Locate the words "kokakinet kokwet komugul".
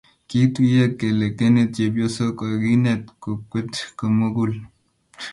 2.37-4.51